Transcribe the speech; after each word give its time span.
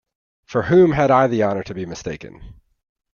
For 0.45 0.63
whom 0.63 0.93
had 0.93 1.11
I 1.11 1.27
the 1.27 1.43
honour 1.43 1.61
to 1.61 1.75
be 1.75 1.85
mistaken? 1.85 2.55